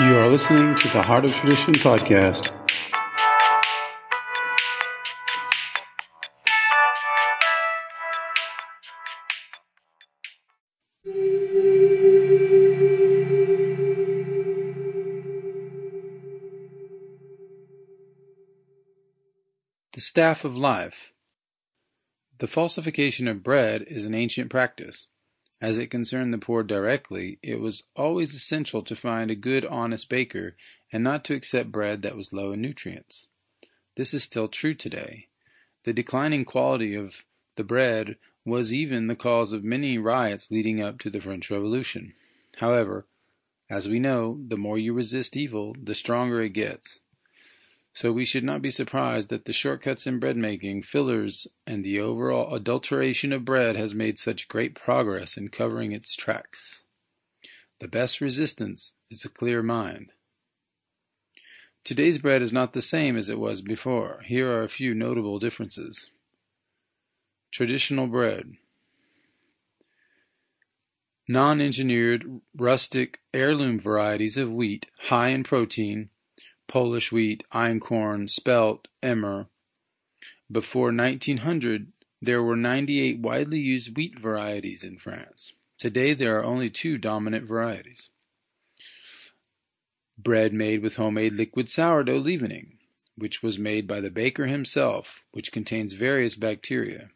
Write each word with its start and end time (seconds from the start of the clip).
You 0.00 0.16
are 0.16 0.30
listening 0.30 0.76
to 0.76 0.88
the 0.90 1.02
Heart 1.02 1.24
of 1.24 1.32
Tradition 1.32 1.74
podcast. 1.74 2.52
The 19.94 20.00
Staff 20.00 20.44
of 20.44 20.56
Life 20.56 21.12
The 22.38 22.46
falsification 22.46 23.26
of 23.26 23.42
bread 23.42 23.82
is 23.88 24.06
an 24.06 24.14
ancient 24.14 24.48
practice. 24.48 25.08
As 25.60 25.78
it 25.78 25.90
concerned 25.90 26.32
the 26.32 26.38
poor 26.38 26.62
directly, 26.62 27.38
it 27.42 27.60
was 27.60 27.84
always 27.96 28.34
essential 28.34 28.82
to 28.82 28.94
find 28.94 29.30
a 29.30 29.34
good 29.34 29.64
honest 29.66 30.08
baker 30.08 30.56
and 30.92 31.02
not 31.02 31.24
to 31.24 31.34
accept 31.34 31.72
bread 31.72 32.02
that 32.02 32.16
was 32.16 32.32
low 32.32 32.52
in 32.52 32.60
nutrients. 32.60 33.26
This 33.96 34.14
is 34.14 34.22
still 34.22 34.46
true 34.46 34.74
today. 34.74 35.26
The 35.84 35.92
declining 35.92 36.44
quality 36.44 36.94
of 36.94 37.24
the 37.56 37.64
bread 37.64 38.16
was 38.44 38.72
even 38.72 39.08
the 39.08 39.16
cause 39.16 39.52
of 39.52 39.64
many 39.64 39.98
riots 39.98 40.50
leading 40.50 40.80
up 40.80 40.98
to 41.00 41.10
the 41.10 41.20
French 41.20 41.50
Revolution. 41.50 42.14
However, 42.58 43.06
as 43.68 43.88
we 43.88 43.98
know, 43.98 44.40
the 44.46 44.56
more 44.56 44.78
you 44.78 44.92
resist 44.92 45.36
evil, 45.36 45.74
the 45.82 45.94
stronger 45.94 46.40
it 46.40 46.50
gets. 46.50 47.00
So 47.98 48.12
we 48.12 48.24
should 48.24 48.44
not 48.44 48.62
be 48.62 48.70
surprised 48.70 49.28
that 49.30 49.44
the 49.44 49.52
shortcuts 49.52 50.06
in 50.06 50.20
bread 50.20 50.36
making, 50.36 50.84
fillers, 50.84 51.48
and 51.66 51.84
the 51.84 51.98
overall 51.98 52.54
adulteration 52.54 53.32
of 53.32 53.44
bread 53.44 53.74
has 53.74 53.92
made 53.92 54.20
such 54.20 54.46
great 54.46 54.76
progress 54.76 55.36
in 55.36 55.48
covering 55.48 55.90
its 55.90 56.14
tracks. 56.14 56.84
The 57.80 57.88
best 57.88 58.20
resistance 58.20 58.94
is 59.10 59.24
a 59.24 59.28
clear 59.28 59.64
mind. 59.64 60.12
Today's 61.82 62.18
bread 62.18 62.40
is 62.40 62.52
not 62.52 62.72
the 62.72 62.82
same 62.82 63.16
as 63.16 63.28
it 63.28 63.40
was 63.40 63.62
before. 63.62 64.22
Here 64.26 64.48
are 64.48 64.62
a 64.62 64.68
few 64.68 64.94
notable 64.94 65.40
differences. 65.40 66.08
Traditional 67.50 68.06
bread. 68.06 68.52
Non 71.26 71.60
engineered, 71.60 72.42
rustic, 72.56 73.18
heirloom 73.34 73.76
varieties 73.76 74.36
of 74.36 74.52
wheat, 74.52 74.86
high 75.08 75.30
in 75.30 75.42
protein, 75.42 76.10
Polish 76.68 77.10
wheat, 77.10 77.44
einkorn, 77.50 78.28
spelt, 78.28 78.88
emmer. 79.02 79.48
Before 80.52 80.92
1900 80.92 81.92
there 82.20 82.42
were 82.42 82.56
98 82.56 83.20
widely 83.20 83.58
used 83.58 83.96
wheat 83.96 84.18
varieties 84.18 84.84
in 84.84 84.98
France. 84.98 85.54
Today 85.78 86.12
there 86.12 86.38
are 86.38 86.44
only 86.44 86.68
two 86.68 86.98
dominant 86.98 87.46
varieties. 87.46 88.10
Bread 90.18 90.52
made 90.52 90.82
with 90.82 90.96
homemade 90.96 91.32
liquid 91.32 91.70
sourdough 91.70 92.18
leavening, 92.18 92.76
which 93.16 93.42
was 93.42 93.58
made 93.58 93.86
by 93.86 94.00
the 94.00 94.10
baker 94.10 94.46
himself, 94.46 95.24
which 95.30 95.52
contains 95.52 95.94
various 95.94 96.36
bacteria. 96.36 97.10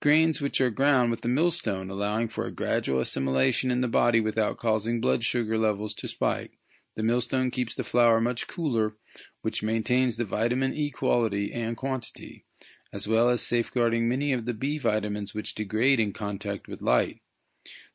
Grains 0.00 0.40
which 0.40 0.60
are 0.60 0.70
ground 0.70 1.10
with 1.10 1.22
the 1.22 1.28
millstone, 1.28 1.90
allowing 1.90 2.28
for 2.28 2.44
a 2.44 2.52
gradual 2.52 3.00
assimilation 3.00 3.72
in 3.72 3.80
the 3.80 3.88
body 3.88 4.20
without 4.20 4.58
causing 4.58 5.00
blood 5.00 5.24
sugar 5.24 5.58
levels 5.58 5.92
to 5.94 6.06
spike 6.06 6.52
the 6.96 7.02
millstone 7.02 7.50
keeps 7.50 7.74
the 7.74 7.84
flour 7.84 8.20
much 8.20 8.48
cooler, 8.48 8.96
which 9.42 9.62
maintains 9.62 10.16
the 10.16 10.24
vitamin 10.24 10.74
E 10.74 10.90
quality 10.90 11.52
and 11.52 11.76
quantity, 11.76 12.44
as 12.92 13.06
well 13.06 13.28
as 13.28 13.42
safeguarding 13.42 14.08
many 14.08 14.32
of 14.32 14.46
the 14.46 14.54
B 14.54 14.78
vitamins 14.78 15.34
which 15.34 15.54
degrade 15.54 16.00
in 16.00 16.12
contact 16.12 16.66
with 16.66 16.82
light. 16.82 17.20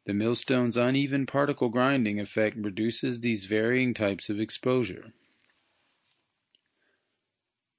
The 0.05 0.13
millstone's 0.13 0.77
uneven 0.77 1.25
particle 1.25 1.69
grinding 1.69 2.19
effect 2.19 2.57
reduces 2.57 3.19
these 3.19 3.45
varying 3.45 3.93
types 3.93 4.29
of 4.29 4.39
exposure. 4.39 5.13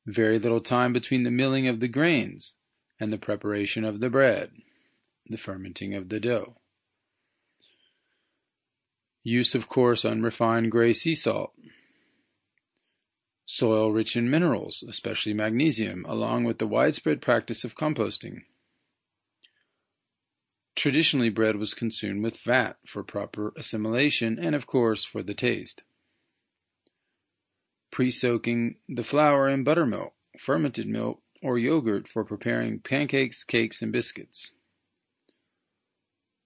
Very 0.06 0.38
little 0.38 0.60
time 0.60 0.92
between 0.92 1.22
the 1.22 1.30
milling 1.30 1.68
of 1.68 1.80
the 1.80 1.88
grains 1.88 2.56
and 2.98 3.12
the 3.12 3.18
preparation 3.18 3.84
of 3.84 4.00
the 4.00 4.10
bread, 4.10 4.50
the 5.28 5.38
fermenting 5.38 5.94
of 5.94 6.08
the 6.08 6.18
dough. 6.18 6.56
Use 9.24 9.54
of 9.54 9.68
coarse 9.68 10.04
unrefined 10.04 10.70
gray 10.70 10.92
sea 10.92 11.14
salt. 11.14 11.52
Soil 13.46 13.92
rich 13.92 14.16
in 14.16 14.30
minerals, 14.30 14.82
especially 14.88 15.34
magnesium, 15.34 16.04
along 16.08 16.44
with 16.44 16.58
the 16.58 16.66
widespread 16.66 17.20
practice 17.20 17.64
of 17.64 17.76
composting. 17.76 18.42
Traditionally 20.74 21.28
bread 21.28 21.56
was 21.56 21.74
consumed 21.74 22.24
with 22.24 22.36
fat 22.36 22.78
for 22.86 23.04
proper 23.04 23.52
assimilation 23.56 24.38
and 24.38 24.54
of 24.54 24.66
course 24.66 25.04
for 25.04 25.22
the 25.22 25.34
taste. 25.34 25.82
Pre-soaking 27.90 28.76
the 28.88 29.04
flour 29.04 29.48
in 29.48 29.64
buttermilk, 29.64 30.14
fermented 30.38 30.88
milk, 30.88 31.20
or 31.42 31.58
yogurt 31.58 32.08
for 32.08 32.24
preparing 32.24 32.80
pancakes, 32.80 33.44
cakes, 33.44 33.82
and 33.82 33.92
biscuits. 33.92 34.52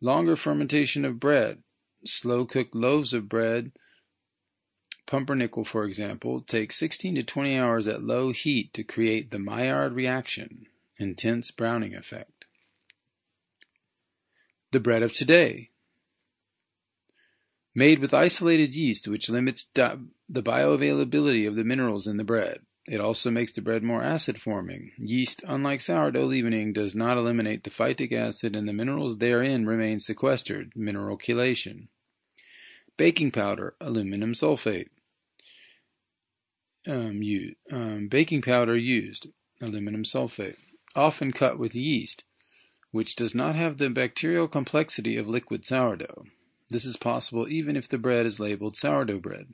Longer 0.01 0.35
fermentation 0.35 1.05
of 1.05 1.21
bread, 1.21 1.63
slow-cooked 2.07 2.75
loaves 2.75 3.13
of 3.13 3.29
bread, 3.29 3.73
pumpernickel 5.07 5.65
for 5.65 5.85
example, 5.85 6.41
take 6.41 6.73
16 6.73 7.15
to 7.15 7.23
20 7.23 7.57
hours 7.57 7.87
at 7.87 8.03
low 8.03 8.33
heat 8.33 8.73
to 8.75 8.83
create 8.83 9.31
the 9.31 9.39
Maillard 9.39 9.93
reaction, 9.93 10.67
intense 10.99 11.51
browning 11.51 11.95
effect. 11.95 12.45
The 14.73 14.81
bread 14.81 15.03
of 15.03 15.13
today, 15.13 15.71
made 17.75 17.99
with 18.01 18.13
isolated 18.13 18.75
yeast 18.75 19.07
which 19.07 19.31
limits 19.31 19.69
the 19.75 20.01
bioavailability 20.31 21.47
of 21.47 21.55
the 21.57 21.65
minerals 21.65 22.07
in 22.07 22.17
the 22.17 22.25
bread. 22.25 22.61
It 22.89 23.01
also 23.01 23.31
makes 23.31 23.53
the 23.53 23.63
bread 23.63 23.83
more 23.83 24.03
acid 24.03 24.41
forming. 24.41 24.93
Yeast, 24.97 25.43
unlike 25.47 25.81
sourdough 25.81 26.25
leavening, 26.25 26.73
does 26.73 26.95
not 26.95 27.17
eliminate 27.17 27.65
the 27.65 27.71
phytic 27.71 28.13
acid 28.13 28.55
and 28.55 28.69
the 28.69 28.73
minerals 28.73 29.19
therein 29.19 29.67
remain 29.67 29.99
sequestered, 29.99 30.73
mineral 30.75 31.19
chelation 31.19 31.89
baking 32.97 33.31
powder, 33.31 33.75
aluminum 33.81 34.33
sulfate. 34.33 34.89
Um, 36.87 37.21
um, 37.71 38.09
baking 38.09 38.43
powder 38.43 38.77
used, 38.77 39.27
aluminum 39.61 40.05
sulfate, 40.05 40.57
often 40.95 41.33
cut 41.33 41.59
with 41.59 41.75
yeast, 41.75 42.23
which 42.93 43.17
does 43.17 43.35
not 43.35 43.57
have 43.57 43.79
the 43.79 43.91
bacterial 43.91 44.49
complexity 44.49 45.17
of 45.17 45.29
liquid 45.29 45.65
sourdough. 45.65 46.27
This 46.71 46.85
is 46.85 46.97
possible 46.97 47.49
even 47.49 47.77
if 47.77 47.89
the 47.89 47.99
bread 47.99 48.27
is 48.27 48.41
labeled 48.41 48.77
sourdough 48.77 49.21
bread. 49.21 49.49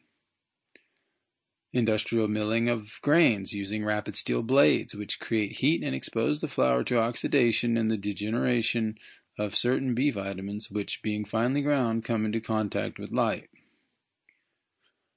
Industrial 1.72 2.28
milling 2.28 2.68
of 2.68 3.00
grains 3.00 3.54
using 3.54 3.82
rapid 3.82 4.14
steel 4.14 4.42
blades, 4.42 4.94
which 4.94 5.20
create 5.20 5.58
heat 5.58 5.82
and 5.82 5.94
expose 5.94 6.40
the 6.40 6.48
flour 6.48 6.84
to 6.84 6.98
oxidation 6.98 7.78
and 7.78 7.90
the 7.90 7.96
degeneration 7.96 8.96
of 9.38 9.56
certain 9.56 9.94
B 9.94 10.10
vitamins 10.10 10.70
which, 10.70 11.02
being 11.02 11.24
finely 11.24 11.62
ground, 11.62 12.04
come 12.04 12.24
into 12.24 12.40
contact 12.40 12.98
with 12.98 13.12
light. 13.12 13.48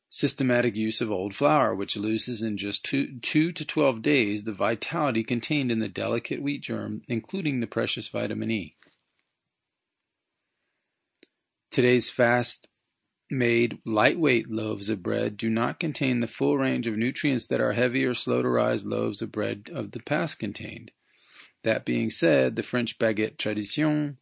Systematic 0.09 0.75
use 0.75 1.01
of 1.01 1.11
old 1.11 1.35
flour, 1.35 1.75
which 1.75 1.97
loses 1.97 2.41
in 2.41 2.57
just 2.57 2.85
two, 2.85 3.19
two 3.19 3.51
to 3.51 3.65
12 3.65 4.01
days 4.01 4.43
the 4.43 4.53
vitality 4.53 5.23
contained 5.23 5.71
in 5.71 5.79
the 5.79 5.89
delicate 5.89 6.41
wheat 6.41 6.61
germ, 6.61 7.01
including 7.07 7.59
the 7.59 7.67
precious 7.67 8.07
vitamin 8.07 8.49
E. 8.49 8.75
Today's 11.69 12.09
fast 12.09 12.69
made 13.29 13.79
lightweight 13.85 14.49
loaves 14.49 14.87
of 14.87 15.03
bread 15.03 15.35
do 15.35 15.49
not 15.49 15.79
contain 15.79 16.19
the 16.19 16.27
full 16.27 16.57
range 16.57 16.87
of 16.87 16.95
nutrients 16.95 17.47
that 17.47 17.59
our 17.59 17.73
heavy 17.73 18.05
or 18.05 18.13
slow 18.13 18.41
to 18.41 18.47
rise 18.47 18.85
loaves 18.85 19.21
of 19.21 19.31
bread 19.31 19.69
of 19.73 19.91
the 19.91 19.99
past 19.99 20.39
contained. 20.39 20.91
That 21.65 21.83
being 21.83 22.11
said, 22.11 22.55
the 22.55 22.61
French 22.61 22.99
baguette 22.99 23.39
tradition, 23.39 24.17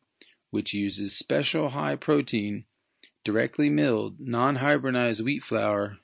which 0.50 0.74
uses 0.74 1.18
special 1.18 1.72
high 1.72 1.98
protein, 1.98 2.63
directly 3.25 3.69
milled, 3.69 4.18
non-hybridized 4.18 5.19
wheat 5.19 5.44
flour, 5.44 5.98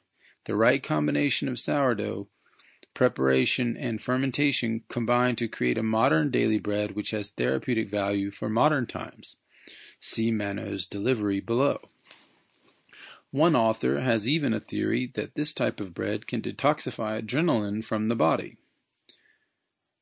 the 0.44 0.58
right 0.58 0.84
combination 0.84 1.48
of 1.48 1.58
sourdough, 1.58 2.28
preparation, 2.94 3.78
and 3.78 4.02
fermentation 4.02 4.84
combine 4.90 5.38
to 5.38 5.48
create 5.48 5.78
a 5.78 5.82
modern 5.82 6.30
daily 6.30 6.60
bread 6.60 6.92
which 6.92 7.12
has 7.12 7.30
therapeutic 7.30 7.90
value 7.90 8.32
for 8.32 8.50
modern 8.50 8.86
times. 8.86 9.38
See 10.02 10.34
mannose 10.34 10.90
delivery 10.90 11.40
below. 11.40 11.80
One 13.32 13.56
author 13.56 14.02
has 14.02 14.28
even 14.28 14.54
a 14.54 14.60
theory 14.60 15.10
that 15.14 15.36
this 15.36 15.54
type 15.54 15.80
of 15.80 15.94
bread 15.94 16.28
can 16.28 16.42
detoxify 16.42 17.22
adrenaline 17.22 17.82
from 17.82 18.10
the 18.10 18.16
body. 18.18 18.58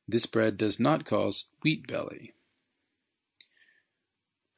This 0.08 0.24
bread 0.24 0.56
does 0.56 0.80
not 0.80 1.04
cause 1.04 1.44
wheat 1.62 1.86
belly. 1.86 2.32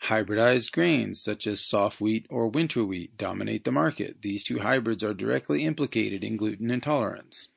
Hybridized 0.05 0.70
grains 0.70 1.20
such 1.20 1.47
as 1.47 1.61
soft 1.61 2.00
wheat 2.00 2.25
or 2.31 2.49
winter 2.49 2.85
wheat 2.85 3.19
dominate 3.19 3.64
the 3.64 3.73
market. 3.73 4.23
These 4.23 4.44
two 4.44 4.61
hybrids 4.61 5.02
are 5.02 5.12
directly 5.12 5.64
implicated 5.64 6.23
in 6.23 6.37
gluten 6.37 6.70
intolerance. 6.70 7.49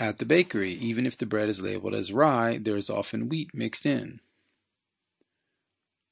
At 0.00 0.18
the 0.18 0.24
bakery, 0.24 0.72
even 0.72 1.06
if 1.06 1.16
the 1.16 1.26
bread 1.26 1.48
is 1.48 1.62
labeled 1.62 1.94
as 1.94 2.12
rye, 2.12 2.58
there 2.58 2.76
is 2.76 2.90
often 2.90 3.28
wheat 3.28 3.54
mixed 3.54 3.86
in. 3.86 4.20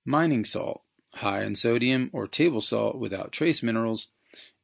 Mining 0.04 0.44
salt, 0.44 0.82
high 1.14 1.42
in 1.42 1.54
sodium 1.54 2.10
or 2.12 2.28
table 2.28 2.60
salt 2.60 2.98
without 2.98 3.32
trace 3.32 3.62
minerals, 3.62 4.08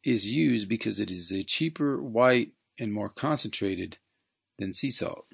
is 0.05 0.31
used 0.31 0.69
because 0.69 1.01
it 1.01 1.11
is 1.11 1.33
a 1.33 1.43
cheaper, 1.43 2.01
white, 2.01 2.53
and 2.79 2.93
more 2.93 3.09
concentrated 3.09 3.99
than 4.59 4.73
sea 4.73 4.91
salt. 4.91 5.27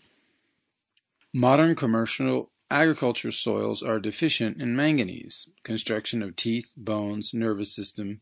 Modern 1.33 1.75
commercial 1.75 2.51
agriculture 2.71 3.33
soils 3.33 3.83
are 3.83 4.01
deficient 4.01 4.61
in 4.61 4.75
manganese, 4.75 5.49
construction 5.63 6.23
of 6.23 6.37
teeth, 6.37 6.73
bones, 6.77 7.35
nervous 7.35 7.75
system. 7.75 8.21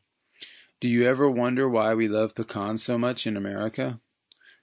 Do 0.80 0.88
you 0.88 1.04
ever 1.04 1.30
wonder 1.30 1.68
why 1.68 1.94
we 1.94 2.08
love 2.08 2.34
pecans 2.34 2.82
so 2.82 2.98
much 2.98 3.26
in 3.26 3.36
America? 3.36 4.00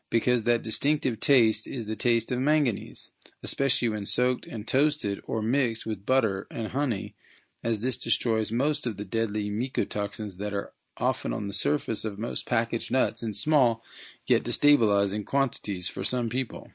Because 0.10 0.44
that 0.44 0.63
distinctive 0.63 1.19
taste 1.19 1.68
is 1.68 1.86
the 1.86 1.95
taste 1.95 2.31
of 2.31 2.39
manganese, 2.39 3.12
especially 3.44 3.89
when 3.89 4.06
soaked 4.06 4.45
and 4.45 4.68
toasted 4.68 5.22
or 5.25 5.42
mixed 5.42 5.86
with 5.86 6.06
butter 6.06 6.48
and 6.50 6.69
honey, 6.69 7.16
as 7.63 7.80
this 7.80 7.98
destroys 7.98 8.51
most 8.51 8.88
of 8.88 8.98
the 8.98 9.06
deadly 9.06 9.50
mycotoxins 9.50 10.38
that 10.38 10.54
are 10.54 10.74
often 10.99 11.33
on 11.33 11.47
the 11.47 11.53
surface 11.53 12.03
of 12.03 12.19
most 12.19 12.45
packaged 12.45 12.91
nuts 12.91 13.23
in 13.23 13.33
small 13.33 13.83
yet 14.25 14.44
destabilizing 14.44 15.25
quantities 15.25 15.88
for 15.88 16.03
some 16.03 16.29
people. 16.29 16.71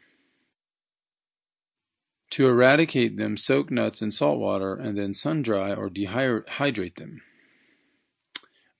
To 2.30 2.46
eradicate 2.46 3.18
them, 3.18 3.36
soak 3.36 3.70
nuts 3.70 4.00
in 4.00 4.10
salt 4.10 4.38
water 4.38 4.74
and 4.74 4.96
then 4.96 5.12
sun 5.12 5.42
dry 5.42 5.74
or 5.74 5.90
dehydrate 5.90 6.96
them. 6.96 7.20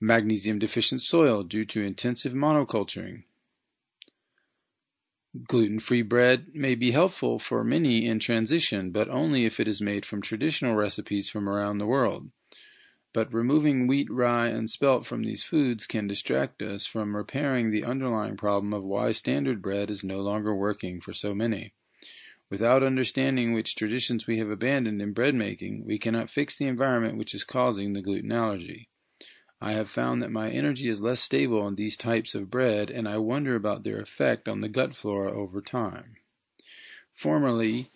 Magnesium 0.01 0.57
deficient 0.57 1.01
soil 1.01 1.43
due 1.43 1.63
to 1.65 1.81
intensive 1.81 2.33
monoculturing. 2.33 3.23
Gluten 5.47 5.79
free 5.79 6.01
bread 6.01 6.47
may 6.53 6.75
be 6.75 6.91
helpful 6.91 7.39
for 7.39 7.63
many 7.63 8.05
in 8.05 8.19
transition, 8.19 8.91
but 8.91 9.09
only 9.09 9.45
if 9.45 9.59
it 9.59 9.67
is 9.67 9.81
made 9.81 10.05
from 10.05 10.21
traditional 10.21 10.75
recipes 10.75 11.29
from 11.29 11.47
around 11.47 11.77
the 11.77 11.87
world. 11.87 12.29
But 13.13 13.31
removing 13.31 13.85
wheat, 13.85 14.09
rye, 14.09 14.47
and 14.47 14.67
spelt 14.67 15.05
from 15.05 15.23
these 15.23 15.43
foods 15.43 15.85
can 15.85 16.07
distract 16.07 16.63
us 16.63 16.87
from 16.87 17.15
repairing 17.15 17.69
the 17.69 17.83
underlying 17.83 18.37
problem 18.37 18.73
of 18.73 18.83
why 18.83 19.11
standard 19.11 19.61
bread 19.61 19.91
is 19.91 20.03
no 20.03 20.19
longer 20.19 20.55
working 20.55 20.99
for 20.99 21.13
so 21.13 21.35
many. 21.35 21.73
Without 22.49 22.83
understanding 22.83 23.53
which 23.53 23.75
traditions 23.75 24.25
we 24.25 24.39
have 24.39 24.49
abandoned 24.49 25.01
in 25.01 25.13
bread 25.13 25.35
making, 25.35 25.85
we 25.85 25.99
cannot 25.99 26.29
fix 26.29 26.57
the 26.57 26.65
environment 26.65 27.17
which 27.17 27.35
is 27.35 27.43
causing 27.43 27.93
the 27.93 28.01
gluten 28.01 28.31
allergy. 28.31 28.89
I 29.61 29.73
have 29.73 29.89
found 29.89 30.21
that 30.21 30.31
my 30.31 30.49
energy 30.49 30.89
is 30.89 31.01
less 31.01 31.21
stable 31.21 31.61
on 31.61 31.75
these 31.75 31.97
types 31.97 32.35
of 32.35 32.49
bread, 32.49 32.89
and 32.89 33.07
I 33.07 33.17
wonder 33.17 33.55
about 33.55 33.83
their 33.83 34.01
effect 34.01 34.49
on 34.49 34.61
the 34.61 34.69
gut 34.69 34.95
flora 34.95 35.31
over 35.31 35.61
time. 35.61 36.17
Formerly, 37.13 37.91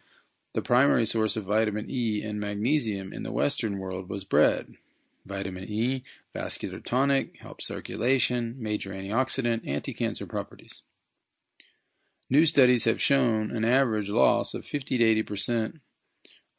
the 0.53 0.61
primary 0.61 1.05
source 1.05 1.35
of 1.35 1.45
vitamin 1.45 1.87
E 1.89 2.23
and 2.23 2.39
magnesium 2.39 3.11
in 3.11 3.23
the 3.23 3.33
Western 3.33 3.79
world 3.79 4.09
was 4.09 4.23
bread. 4.23 4.75
Vitamin 5.27 5.65
E, 5.65 6.03
vascular 6.33 6.79
tonic, 6.79 7.37
helps 7.39 7.67
circulation, 7.67 8.55
major 8.57 8.91
antioxidant, 8.91 9.67
anti-cancer 9.67 10.25
properties. 10.25 10.81
New 12.29 12.45
studies 12.45 12.85
have 12.85 13.01
shown 13.01 13.51
an 13.51 13.63
average 13.63 14.09
loss 14.09 14.53
of 14.53 14.65
50 14.65 14.97
to 14.97 15.03
80 15.03 15.23
percent 15.23 15.79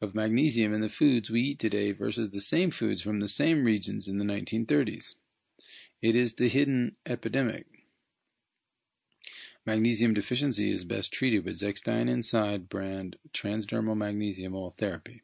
of 0.01 0.15
magnesium 0.15 0.73
in 0.73 0.81
the 0.81 0.89
foods 0.89 1.31
we 1.31 1.43
eat 1.43 1.59
today 1.59 1.93
versus 1.93 2.31
the 2.31 2.41
same 2.41 2.71
foods 2.71 3.03
from 3.03 3.21
the 3.21 3.29
same 3.29 3.65
regions 3.65 4.09
in 4.09 4.19
the 4.19 4.25
1930s. 4.25 5.15
It 6.01 6.15
is 6.15 6.35
the 6.35 6.49
hidden 6.49 6.97
epidemic. 7.05 7.67
Magnesium 9.67 10.15
deficiency 10.15 10.73
is 10.73 10.85
best 10.85 11.13
treated 11.13 11.45
with 11.45 11.61
Zechstein 11.61 12.09
Inside 12.09 12.69
brand 12.69 13.17
transdermal 13.35 13.97
magnesium 13.97 14.55
oil 14.55 14.75
therapy. 14.79 15.23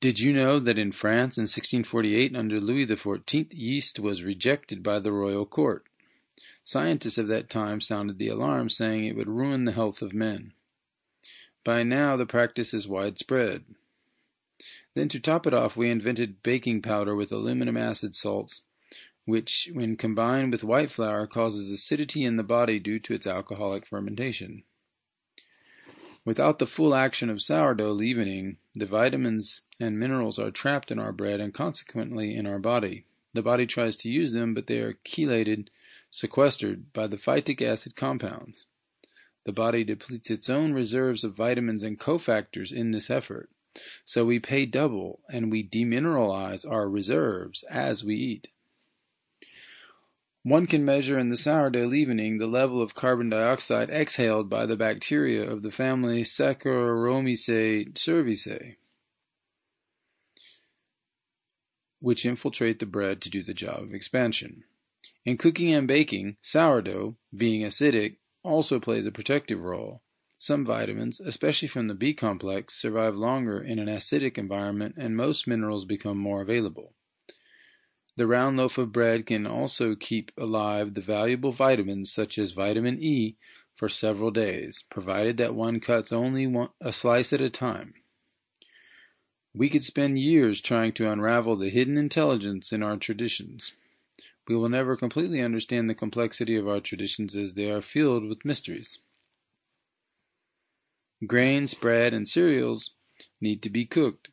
Did 0.00 0.20
you 0.20 0.32
know 0.32 0.60
that 0.60 0.78
in 0.78 0.92
France 0.92 1.36
in 1.36 1.42
1648 1.42 2.36
under 2.36 2.60
Louis 2.60 2.86
XIV 2.86 3.48
yeast 3.50 3.98
was 3.98 4.22
rejected 4.22 4.80
by 4.80 5.00
the 5.00 5.10
royal 5.10 5.44
court? 5.44 5.86
Scientists 6.62 7.18
of 7.18 7.26
that 7.26 7.50
time 7.50 7.80
sounded 7.80 8.16
the 8.16 8.28
alarm 8.28 8.68
saying 8.68 9.04
it 9.04 9.16
would 9.16 9.26
ruin 9.26 9.64
the 9.64 9.72
health 9.72 10.00
of 10.00 10.14
men. 10.14 10.52
By 11.64 11.82
now 11.82 12.16
the 12.16 12.26
practice 12.26 12.72
is 12.72 12.86
widespread. 12.86 13.64
Then 14.94 15.08
to 15.08 15.18
top 15.18 15.48
it 15.48 15.54
off 15.54 15.76
we 15.76 15.90
invented 15.90 16.44
baking 16.44 16.82
powder 16.82 17.16
with 17.16 17.32
aluminum 17.32 17.76
acid 17.76 18.14
salts, 18.14 18.62
which 19.24 19.68
when 19.72 19.96
combined 19.96 20.52
with 20.52 20.62
white 20.62 20.92
flour 20.92 21.26
causes 21.26 21.72
acidity 21.72 22.24
in 22.24 22.36
the 22.36 22.44
body 22.44 22.78
due 22.78 23.00
to 23.00 23.14
its 23.14 23.26
alcoholic 23.26 23.84
fermentation. 23.84 24.62
Without 26.28 26.58
the 26.58 26.66
full 26.66 26.94
action 26.94 27.30
of 27.30 27.40
sourdough 27.40 27.92
leavening, 27.92 28.58
the 28.74 28.84
vitamins 28.84 29.62
and 29.80 29.98
minerals 29.98 30.38
are 30.38 30.50
trapped 30.50 30.90
in 30.90 30.98
our 30.98 31.10
bread 31.10 31.40
and 31.40 31.54
consequently 31.54 32.36
in 32.36 32.44
our 32.44 32.58
body. 32.58 33.06
The 33.32 33.40
body 33.40 33.66
tries 33.66 33.96
to 33.96 34.10
use 34.10 34.34
them, 34.34 34.52
but 34.52 34.66
they 34.66 34.80
are 34.80 34.98
chelated, 35.06 35.68
sequestered 36.10 36.92
by 36.92 37.06
the 37.06 37.16
phytic 37.16 37.62
acid 37.62 37.96
compounds. 37.96 38.66
The 39.46 39.54
body 39.54 39.84
depletes 39.84 40.30
its 40.30 40.50
own 40.50 40.74
reserves 40.74 41.24
of 41.24 41.34
vitamins 41.34 41.82
and 41.82 41.98
cofactors 41.98 42.74
in 42.74 42.90
this 42.90 43.08
effort. 43.08 43.48
So 44.04 44.26
we 44.26 44.38
pay 44.38 44.66
double 44.66 45.20
and 45.30 45.50
we 45.50 45.66
demineralize 45.66 46.70
our 46.70 46.90
reserves 46.90 47.62
as 47.70 48.04
we 48.04 48.16
eat. 48.16 48.48
One 50.48 50.64
can 50.64 50.82
measure 50.82 51.18
in 51.18 51.28
the 51.28 51.36
sourdough 51.36 51.84
leavening 51.84 52.38
the 52.38 52.46
level 52.46 52.80
of 52.80 52.94
carbon 52.94 53.28
dioxide 53.28 53.90
exhaled 53.90 54.48
by 54.48 54.64
the 54.64 54.78
bacteria 54.78 55.42
of 55.42 55.62
the 55.62 55.70
family 55.70 56.22
Saccharomyces 56.22 57.92
cerevisiae, 57.92 58.76
which 62.00 62.24
infiltrate 62.24 62.78
the 62.78 62.86
bread 62.86 63.20
to 63.20 63.28
do 63.28 63.42
the 63.42 63.52
job 63.52 63.82
of 63.82 63.92
expansion. 63.92 64.64
In 65.26 65.36
cooking 65.36 65.70
and 65.74 65.86
baking, 65.86 66.38
sourdough, 66.40 67.18
being 67.36 67.60
acidic, 67.60 68.16
also 68.42 68.80
plays 68.80 69.04
a 69.04 69.12
protective 69.12 69.60
role. 69.60 70.00
Some 70.38 70.64
vitamins, 70.64 71.20
especially 71.20 71.68
from 71.68 71.88
the 71.88 71.94
B 71.94 72.14
complex, 72.14 72.74
survive 72.74 73.16
longer 73.16 73.60
in 73.60 73.78
an 73.78 73.88
acidic 73.88 74.38
environment 74.38 74.94
and 74.96 75.14
most 75.14 75.46
minerals 75.46 75.84
become 75.84 76.16
more 76.16 76.40
available. 76.40 76.94
The 78.18 78.26
round 78.26 78.56
loaf 78.56 78.78
of 78.78 78.90
bread 78.90 79.26
can 79.26 79.46
also 79.46 79.94
keep 79.94 80.32
alive 80.36 80.94
the 80.94 81.00
valuable 81.00 81.52
vitamins 81.52 82.12
such 82.12 82.36
as 82.36 82.50
vitamin 82.50 83.00
E 83.00 83.36
for 83.76 83.88
several 83.88 84.32
days, 84.32 84.82
provided 84.90 85.36
that 85.36 85.54
one 85.54 85.78
cuts 85.78 86.12
only 86.12 86.44
one, 86.44 86.70
a 86.80 86.92
slice 86.92 87.32
at 87.32 87.40
a 87.40 87.48
time. 87.48 87.94
We 89.54 89.68
could 89.68 89.84
spend 89.84 90.18
years 90.18 90.60
trying 90.60 90.94
to 90.94 91.08
unravel 91.08 91.54
the 91.54 91.70
hidden 91.70 91.96
intelligence 91.96 92.72
in 92.72 92.82
our 92.82 92.96
traditions. 92.96 93.74
We 94.48 94.56
will 94.56 94.68
never 94.68 94.96
completely 94.96 95.40
understand 95.40 95.88
the 95.88 95.94
complexity 95.94 96.56
of 96.56 96.66
our 96.66 96.80
traditions 96.80 97.36
as 97.36 97.54
they 97.54 97.70
are 97.70 97.80
filled 97.80 98.24
with 98.24 98.44
mysteries. 98.44 98.98
Grains, 101.24 101.72
bread, 101.74 102.12
and 102.12 102.26
cereals 102.26 102.96
need 103.40 103.62
to 103.62 103.70
be 103.70 103.86
cooked, 103.86 104.30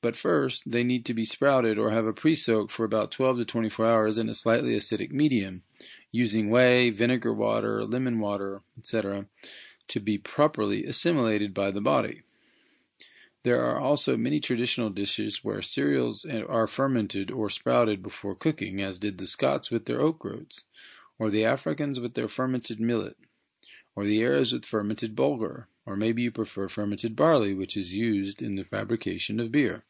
but 0.00 0.16
first, 0.16 0.70
they 0.70 0.84
need 0.84 1.04
to 1.06 1.14
be 1.14 1.24
sprouted 1.24 1.78
or 1.78 1.90
have 1.90 2.06
a 2.06 2.12
pre-soak 2.12 2.70
for 2.70 2.84
about 2.84 3.10
12 3.10 3.38
to 3.38 3.44
24 3.44 3.86
hours 3.86 4.18
in 4.18 4.28
a 4.28 4.34
slightly 4.34 4.76
acidic 4.76 5.10
medium, 5.10 5.62
using 6.12 6.50
whey, 6.50 6.90
vinegar 6.90 7.34
water, 7.34 7.84
lemon 7.84 8.20
water, 8.20 8.62
etc., 8.78 9.26
to 9.88 10.00
be 10.00 10.18
properly 10.18 10.84
assimilated 10.84 11.52
by 11.52 11.70
the 11.70 11.80
body. 11.80 12.22
There 13.44 13.64
are 13.64 13.80
also 13.80 14.16
many 14.16 14.40
traditional 14.40 14.90
dishes 14.90 15.42
where 15.42 15.62
cereals 15.62 16.26
are 16.26 16.66
fermented 16.66 17.30
or 17.30 17.48
sprouted 17.48 18.02
before 18.02 18.34
cooking, 18.34 18.82
as 18.82 18.98
did 18.98 19.18
the 19.18 19.26
Scots 19.26 19.70
with 19.70 19.86
their 19.86 20.00
oat 20.00 20.18
groats, 20.18 20.66
or 21.18 21.30
the 21.30 21.44
Africans 21.44 21.98
with 21.98 22.14
their 22.14 22.28
fermented 22.28 22.80
millet, 22.80 23.16
or 23.98 24.04
the 24.04 24.22
Arabs 24.22 24.52
with 24.52 24.64
fermented 24.64 25.16
bulgur, 25.16 25.64
or 25.84 25.96
maybe 25.96 26.22
you 26.22 26.30
prefer 26.30 26.68
fermented 26.68 27.16
barley, 27.16 27.52
which 27.52 27.76
is 27.76 27.96
used 27.96 28.40
in 28.40 28.54
the 28.54 28.62
fabrication 28.62 29.40
of 29.40 29.50
beer. 29.50 29.82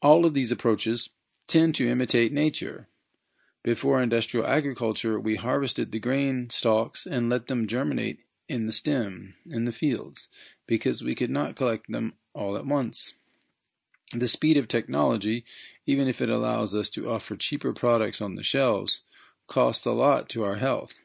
All 0.00 0.24
of 0.24 0.34
these 0.34 0.52
approaches 0.52 1.10
tend 1.48 1.74
to 1.74 1.88
imitate 1.88 2.32
nature. 2.32 2.86
Before 3.64 4.00
industrial 4.00 4.46
agriculture, 4.46 5.18
we 5.18 5.34
harvested 5.34 5.90
the 5.90 5.98
grain 5.98 6.48
stalks 6.48 7.06
and 7.06 7.28
let 7.28 7.48
them 7.48 7.66
germinate 7.66 8.20
in 8.48 8.66
the 8.66 8.72
stem, 8.72 9.34
in 9.50 9.64
the 9.64 9.72
fields, 9.72 10.28
because 10.68 11.02
we 11.02 11.16
could 11.16 11.30
not 11.30 11.56
collect 11.56 11.90
them 11.90 12.14
all 12.34 12.56
at 12.56 12.66
once. 12.66 13.14
The 14.12 14.28
speed 14.28 14.56
of 14.58 14.68
technology, 14.68 15.44
even 15.86 16.06
if 16.06 16.20
it 16.20 16.28
allows 16.28 16.72
us 16.72 16.88
to 16.90 17.10
offer 17.10 17.34
cheaper 17.34 17.72
products 17.72 18.20
on 18.20 18.36
the 18.36 18.44
shelves, 18.44 19.00
costs 19.48 19.84
a 19.84 19.90
lot 19.90 20.28
to 20.28 20.44
our 20.44 20.58
health 20.58 21.00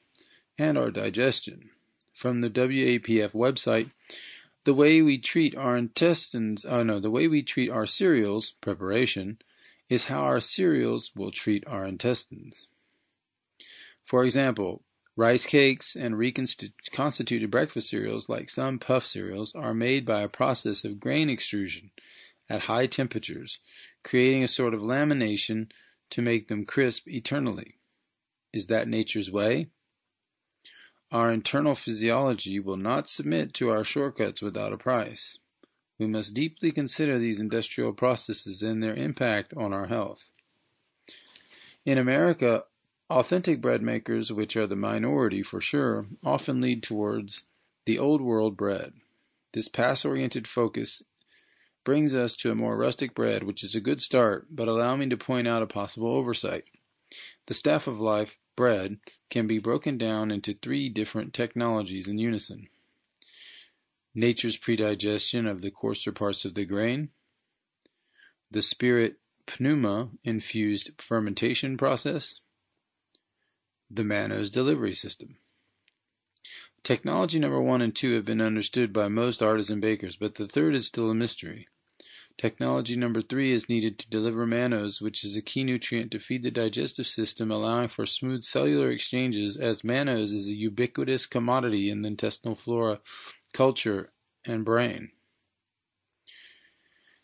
and 0.59 0.77
our 0.77 0.91
digestion. 0.91 1.69
From 2.13 2.41
the 2.41 2.49
WAPF 2.49 3.33
website, 3.33 3.91
the 4.65 4.73
way 4.73 5.01
we 5.01 5.17
treat 5.17 5.55
our 5.55 5.77
intestines, 5.77 6.65
oh 6.65 6.83
no, 6.83 6.99
the 6.99 7.09
way 7.09 7.27
we 7.27 7.41
treat 7.41 7.69
our 7.71 7.85
cereals, 7.85 8.53
preparation, 8.61 9.39
is 9.89 10.05
how 10.05 10.19
our 10.21 10.41
cereals 10.41 11.11
will 11.15 11.31
treat 11.31 11.65
our 11.65 11.85
intestines. 11.85 12.67
For 14.05 14.23
example, 14.25 14.83
rice 15.15 15.45
cakes 15.45 15.95
and 15.95 16.17
reconstituted 16.17 17.49
breakfast 17.49 17.89
cereals, 17.89 18.27
like 18.27 18.49
some 18.49 18.79
puff 18.79 19.05
cereals, 19.05 19.55
are 19.55 19.73
made 19.73 20.05
by 20.05 20.21
a 20.21 20.27
process 20.27 20.83
of 20.83 20.99
grain 20.99 21.29
extrusion, 21.29 21.91
at 22.49 22.63
high 22.63 22.87
temperatures, 22.87 23.59
creating 24.03 24.43
a 24.43 24.47
sort 24.47 24.73
of 24.73 24.81
lamination 24.81 25.71
to 26.09 26.21
make 26.21 26.47
them 26.47 26.65
crisp 26.65 27.07
eternally. 27.07 27.77
Is 28.51 28.67
that 28.67 28.87
nature's 28.87 29.31
way? 29.31 29.69
Our 31.11 31.31
internal 31.31 31.73
physiology 31.73 32.59
will 32.59 32.77
not 32.77 33.09
submit 33.09 33.53
to 33.55 33.69
our 33.69 33.83
shortcuts 33.83 34.41
without 34.41 34.73
a 34.73 34.77
price. 34.77 35.39
We 35.97 36.05
must 36.07 36.35
deeply 36.35 36.71
consider 36.71 37.17
these 37.17 37.39
industrial 37.39 37.93
processes 37.93 38.61
and 38.61 38.81
their 38.81 38.93
impact 38.93 39.53
on 39.57 39.73
our 39.73 39.87
health. 39.87 40.31
In 41.83 41.97
America, 41.97 42.65
authentic 43.09 43.59
bread 43.59 43.81
makers, 43.81 44.31
which 44.31 44.55
are 44.55 44.67
the 44.67 44.75
minority 44.75 45.41
for 45.41 45.59
sure, 45.59 46.05
often 46.23 46.61
lead 46.61 46.83
towards 46.83 47.43
the 47.85 47.97
old 47.97 48.21
world 48.21 48.55
bread. 48.55 48.93
This 49.53 49.67
pass 49.67 50.05
oriented 50.05 50.47
focus 50.47 51.01
brings 51.83 52.13
us 52.13 52.35
to 52.35 52.51
a 52.51 52.55
more 52.55 52.77
rustic 52.77 53.15
bread, 53.15 53.43
which 53.43 53.63
is 53.63 53.73
a 53.73 53.81
good 53.81 53.99
start, 53.99 54.47
but 54.51 54.67
allow 54.67 54.95
me 54.95 55.09
to 55.09 55.17
point 55.17 55.47
out 55.47 55.63
a 55.63 55.67
possible 55.67 56.11
oversight. 56.11 56.65
The 57.47 57.55
staff 57.55 57.87
of 57.87 57.99
life 57.99 58.37
bread 58.59 58.97
can 59.29 59.47
be 59.47 59.57
broken 59.57 59.97
down 59.97 60.31
into 60.31 60.53
three 60.53 60.89
different 60.89 61.33
technologies 61.33 62.09
in 62.09 62.17
unison. 62.17 62.67
Nature's 64.13 64.57
predigestion 64.57 65.47
of 65.47 65.61
the 65.61 65.71
coarser 65.71 66.11
parts 66.11 66.43
of 66.43 66.55
the 66.55 66.65
grain, 66.65 67.07
the 68.51 68.61
spirit 68.61 69.15
pneuma 69.47 70.09
infused 70.25 70.91
fermentation 71.01 71.77
process, 71.77 72.41
the 73.89 74.03
mannose 74.03 74.51
delivery 74.51 74.93
system. 74.93 75.37
Technology 76.83 77.39
number 77.39 77.61
one 77.61 77.81
and 77.81 77.95
two 77.95 78.13
have 78.15 78.25
been 78.25 78.41
understood 78.41 78.91
by 78.91 79.07
most 79.07 79.41
artisan 79.41 79.79
bakers, 79.79 80.17
but 80.17 80.35
the 80.35 80.47
third 80.47 80.75
is 80.75 80.85
still 80.85 81.09
a 81.09 81.15
mystery. 81.15 81.69
Technology 82.39 82.95
number 82.95 83.21
three 83.21 83.51
is 83.51 83.67
needed 83.67 83.99
to 83.99 84.09
deliver 84.09 84.47
mannose, 84.47 85.01
which 85.01 85.25
is 85.25 85.35
a 85.35 85.41
key 85.41 85.65
nutrient 85.65 86.09
to 86.11 86.19
feed 86.19 86.41
the 86.41 86.49
digestive 86.49 87.05
system, 87.05 87.51
allowing 87.51 87.89
for 87.89 88.05
smooth 88.05 88.43
cellular 88.43 88.89
exchanges, 88.89 89.57
as 89.57 89.81
mannose 89.81 90.31
is 90.33 90.47
a 90.47 90.53
ubiquitous 90.53 91.25
commodity 91.25 91.89
in 91.89 92.01
the 92.01 92.07
intestinal 92.07 92.55
flora, 92.55 93.01
culture, 93.51 94.13
and 94.45 94.63
brain. 94.63 95.11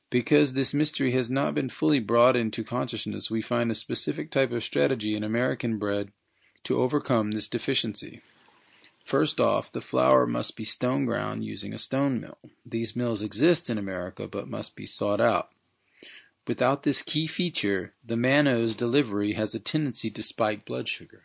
Because 0.10 0.54
this 0.54 0.74
mystery 0.74 1.14
has 1.14 1.32
not 1.32 1.56
been 1.56 1.70
fully 1.70 2.02
brought 2.02 2.36
into 2.36 2.66
consciousness, 2.66 3.32
we 3.32 3.42
find 3.42 3.72
a 3.72 3.76
specific 3.76 4.30
type 4.32 4.52
of 4.52 4.66
strategy 4.66 5.16
in 5.16 5.24
American 5.24 5.78
bread 5.80 6.12
to 6.66 6.82
overcome 6.82 7.32
this 7.32 7.48
deficiency. 7.48 8.22
First 9.06 9.40
off, 9.40 9.72
the 9.72 9.82
flour 9.82 10.26
must 10.26 10.56
be 10.56 10.66
stone 10.66 11.06
ground 11.06 11.46
using 11.46 11.74
a 11.74 11.78
stone 11.78 12.20
mill. 12.20 12.40
These 12.66 12.96
mills 12.96 13.22
exist 13.22 13.70
in 13.70 13.78
America 13.78 14.28
but 14.28 14.48
must 14.48 14.76
be 14.76 14.88
sought 14.88 15.22
out. 15.22 15.50
Without 16.48 16.82
this 16.82 17.04
key 17.04 17.28
feature, 17.28 17.94
the 18.04 18.16
mannose 18.16 18.76
delivery 18.76 19.34
has 19.34 19.54
a 19.54 19.60
tendency 19.60 20.10
to 20.10 20.24
spike 20.24 20.66
blood 20.66 20.88
sugar. 20.88 21.22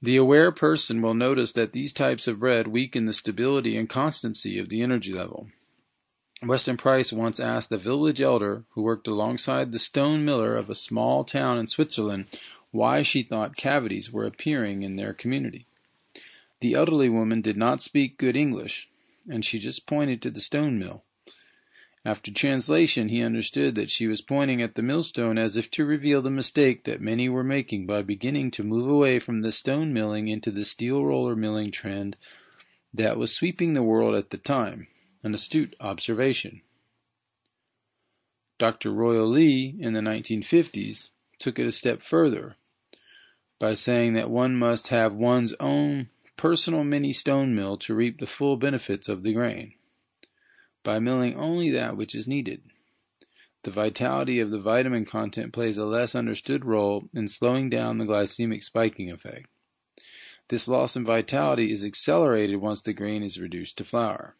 The 0.00 0.16
aware 0.16 0.52
person 0.52 1.02
will 1.02 1.14
notice 1.14 1.52
that 1.54 1.72
these 1.72 1.92
types 1.92 2.28
of 2.28 2.38
bread 2.38 2.68
weaken 2.68 3.06
the 3.06 3.12
stability 3.12 3.76
and 3.76 3.88
constancy 3.88 4.56
of 4.60 4.68
the 4.68 4.82
energy 4.82 5.12
level. 5.12 5.48
Weston 6.44 6.76
Price 6.76 7.12
once 7.12 7.40
asked 7.40 7.70
the 7.70 7.76
village 7.76 8.20
elder 8.20 8.62
who 8.70 8.82
worked 8.82 9.08
alongside 9.08 9.72
the 9.72 9.80
stone 9.80 10.24
miller 10.24 10.56
of 10.56 10.70
a 10.70 10.76
small 10.76 11.24
town 11.24 11.58
in 11.58 11.66
Switzerland 11.66 12.26
why 12.70 13.02
she 13.02 13.24
thought 13.24 13.56
cavities 13.56 14.12
were 14.12 14.24
appearing 14.24 14.82
in 14.84 14.94
their 14.94 15.12
community. 15.12 15.66
The 16.60 16.74
elderly 16.74 17.08
woman 17.08 17.40
did 17.40 17.56
not 17.56 17.82
speak 17.82 18.18
good 18.18 18.36
English, 18.36 18.88
and 19.28 19.44
she 19.44 19.58
just 19.58 19.86
pointed 19.86 20.20
to 20.22 20.30
the 20.30 20.40
stone 20.40 20.78
mill. 20.78 21.04
After 22.04 22.32
translation, 22.32 23.10
he 23.10 23.22
understood 23.22 23.74
that 23.74 23.90
she 23.90 24.06
was 24.06 24.22
pointing 24.22 24.62
at 24.62 24.74
the 24.74 24.82
millstone 24.82 25.36
as 25.36 25.56
if 25.56 25.70
to 25.72 25.84
reveal 25.84 26.22
the 26.22 26.30
mistake 26.30 26.84
that 26.84 27.00
many 27.00 27.28
were 27.28 27.44
making 27.44 27.86
by 27.86 28.02
beginning 28.02 28.50
to 28.52 28.62
move 28.62 28.88
away 28.88 29.18
from 29.18 29.42
the 29.42 29.52
stone 29.52 29.92
milling 29.92 30.28
into 30.28 30.50
the 30.50 30.64
steel 30.64 31.04
roller 31.04 31.36
milling 31.36 31.70
trend 31.70 32.16
that 32.94 33.18
was 33.18 33.32
sweeping 33.32 33.74
the 33.74 33.82
world 33.82 34.14
at 34.14 34.30
the 34.30 34.38
time. 34.38 34.86
An 35.22 35.34
astute 35.34 35.76
observation. 35.80 36.62
Dr. 38.58 38.90
Royal 38.90 39.26
Lee, 39.26 39.76
in 39.78 39.92
the 39.92 40.00
1950s, 40.00 41.10
took 41.38 41.58
it 41.58 41.66
a 41.66 41.72
step 41.72 42.02
further 42.02 42.56
by 43.58 43.74
saying 43.74 44.14
that 44.14 44.30
one 44.30 44.56
must 44.56 44.88
have 44.88 45.12
one's 45.12 45.54
own 45.60 46.08
personal 46.38 46.84
mini 46.84 47.12
stone 47.12 47.54
mill 47.54 47.76
to 47.76 47.94
reap 47.94 48.18
the 48.18 48.26
full 48.26 48.56
benefits 48.56 49.08
of 49.08 49.22
the 49.22 49.34
grain, 49.34 49.74
by 50.84 50.98
milling 50.98 51.36
only 51.36 51.68
that 51.70 51.96
which 51.96 52.14
is 52.14 52.26
needed. 52.26 52.62
The 53.64 53.72
vitality 53.72 54.38
of 54.38 54.50
the 54.50 54.60
vitamin 54.60 55.04
content 55.04 55.52
plays 55.52 55.76
a 55.76 55.84
less 55.84 56.14
understood 56.14 56.64
role 56.64 57.10
in 57.12 57.26
slowing 57.26 57.68
down 57.68 57.98
the 57.98 58.06
glycemic 58.06 58.62
spiking 58.62 59.10
effect. 59.10 59.48
This 60.48 60.68
loss 60.68 60.96
in 60.96 61.04
vitality 61.04 61.72
is 61.72 61.84
accelerated 61.84 62.56
once 62.56 62.80
the 62.80 62.94
grain 62.94 63.22
is 63.22 63.40
reduced 63.40 63.76
to 63.78 63.84
flour. 63.84 64.36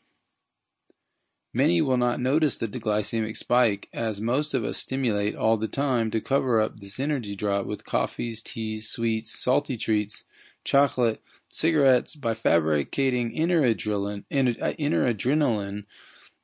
Many 1.53 1.83
will 1.83 1.97
not 1.97 2.21
notice 2.21 2.57
the 2.59 2.69
glycemic 2.69 3.37
spike, 3.37 3.89
as 3.93 4.21
most 4.21 4.55
of 4.55 4.65
us 4.65 4.79
stimulate 4.79 5.35
all 5.35 5.57
the 5.57 5.67
time 5.67 6.11
to 6.13 6.21
cover 6.21 6.61
up 6.61 6.79
this 6.79 7.01
energy 7.01 7.35
drop 7.35 7.67
with 7.67 7.85
coffees, 7.85 8.41
teas, 8.41 8.89
sweets, 8.89 9.37
salty 9.43 9.77
treats, 9.77 10.25
chocolate, 10.63 11.21
cigarettes 11.49 12.15
by 12.15 12.35
fabricating 12.35 13.33
inner 13.33 13.63
adrenaline, 13.63 14.25
uh, 14.31 14.73
inner 14.79 15.13
adrenaline 15.13 15.85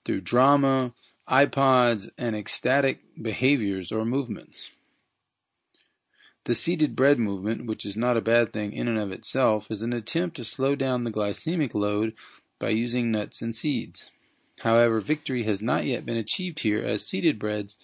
through 0.04 0.20
drama, 0.20 0.92
iPods, 1.28 2.10
and 2.18 2.34
ecstatic 2.36 3.00
behaviors 3.20 3.92
or 3.92 4.04
movements. 4.04 4.70
The 6.44 6.54
seeded 6.54 6.94
bread 6.94 7.18
movement, 7.18 7.66
which 7.66 7.86
is 7.86 7.96
not 7.96 8.18
a 8.18 8.22
bad 8.22 8.52
thing 8.52 8.72
in 8.72 8.86
and 8.86 8.98
of 8.98 9.12
itself, 9.12 9.66
is 9.70 9.80
an 9.80 9.94
attempt 9.94 10.36
to 10.36 10.44
slow 10.44 10.74
down 10.74 11.04
the 11.04 11.10
glycemic 11.10 11.74
load 11.74 12.14
by 12.58 12.70
using 12.70 13.10
nuts 13.10 13.40
and 13.40 13.56
seeds. 13.56 14.10
However, 14.60 15.00
victory 15.00 15.44
has 15.44 15.62
not 15.62 15.86
yet 15.86 16.04
been 16.04 16.16
achieved 16.16 16.60
here, 16.60 16.82
as 16.82 17.06
seeded 17.06 17.38
breads 17.38 17.76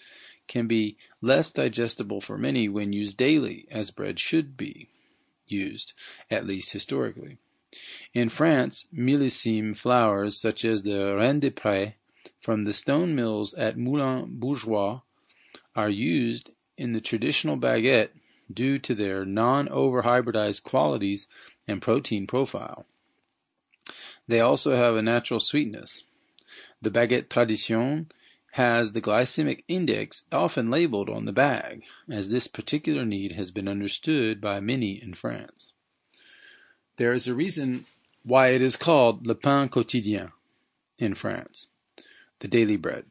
can 0.47 0.67
be 0.67 0.95
less 1.21 1.51
digestible 1.51 2.21
for 2.21 2.37
many 2.37 2.69
when 2.69 2.93
used 2.93 3.17
daily, 3.17 3.67
as 3.71 3.89
bread 3.89 4.19
should 4.19 4.55
be 4.55 4.87
used, 5.51 5.93
at 6.29 6.47
least 6.47 6.73
historically. 6.73 7.37
In 8.13 8.29
France, 8.29 8.87
millésime 8.93 9.75
flours 9.75 10.39
such 10.39 10.65
as 10.65 10.83
the 10.83 11.15
Reine 11.15 11.39
des 11.39 11.51
Prés 11.51 11.93
from 12.41 12.63
the 12.63 12.73
stone 12.73 13.15
mills 13.15 13.53
at 13.53 13.77
Moulins 13.77 14.27
Bourgeois 14.29 15.01
are 15.75 15.89
used 15.89 16.51
in 16.77 16.93
the 16.93 17.01
traditional 17.01 17.57
baguette 17.57 18.09
due 18.51 18.77
to 18.79 18.93
their 18.93 19.23
non-over-hybridized 19.23 20.63
qualities 20.63 21.27
and 21.67 21.81
protein 21.81 22.27
profile. 22.27 22.85
They 24.27 24.39
also 24.39 24.75
have 24.75 24.95
a 24.95 25.01
natural 25.01 25.39
sweetness. 25.39 26.03
The 26.81 26.91
baguette 26.91 27.29
tradition 27.29 28.11
has 28.51 28.91
the 28.91 29.01
glycemic 29.01 29.63
index 29.67 30.25
often 30.31 30.69
labeled 30.69 31.09
on 31.09 31.25
the 31.25 31.31
bag, 31.31 31.83
as 32.09 32.29
this 32.29 32.47
particular 32.47 33.05
need 33.05 33.31
has 33.31 33.49
been 33.49 33.67
understood 33.67 34.41
by 34.41 34.59
many 34.59 35.01
in 35.01 35.13
France. 35.13 35.71
There 36.97 37.13
is 37.13 37.27
a 37.27 37.33
reason 37.33 37.85
why 38.23 38.49
it 38.49 38.61
is 38.61 38.75
called 38.75 39.25
le 39.25 39.35
pain 39.35 39.69
quotidien 39.69 40.31
in 40.99 41.15
France, 41.15 41.67
the 42.39 42.47
daily 42.47 42.77
bread, 42.77 43.05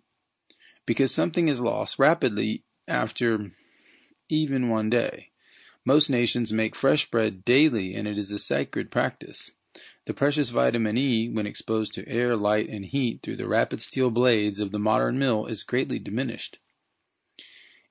because 0.85 1.13
something 1.13 1.49
is 1.49 1.61
lost 1.61 1.99
rapidly 1.99 2.63
after 2.87 3.51
even 4.29 4.69
one 4.69 4.91
day. 4.91 5.31
Most 5.85 6.11
nations 6.11 6.53
make 6.53 6.77
fresh 6.77 7.11
bread 7.11 7.45
daily, 7.45 7.95
and 7.95 8.07
it 8.07 8.19
is 8.19 8.31
a 8.31 8.39
sacred 8.39 8.91
practice. 8.91 9.51
The 10.07 10.15
precious 10.15 10.51
vitamin 10.51 10.97
E, 10.97 11.29
when 11.29 11.47
exposed 11.47 11.93
to 11.95 12.09
air, 12.09 12.35
light, 12.35 12.69
and 12.69 12.85
heat 12.85 13.21
through 13.23 13.37
the 13.37 13.47
rapid 13.47 13.83
steel 13.83 14.11
blades 14.11 14.59
of 14.59 14.73
the 14.73 14.79
modern 14.79 15.19
mill, 15.19 15.47
is 15.47 15.63
greatly 15.63 15.99
diminished. 15.99 16.59